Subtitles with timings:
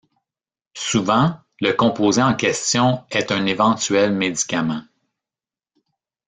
[0.79, 4.81] Souvent, le composé en question est un éventuel médicament.